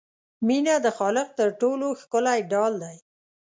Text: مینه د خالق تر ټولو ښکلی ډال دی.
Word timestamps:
مینه 0.47 0.75
د 0.85 0.87
خالق 0.97 1.27
تر 1.39 1.49
ټولو 1.61 1.87
ښکلی 2.01 2.39
ډال 2.51 2.73
دی. 2.83 2.97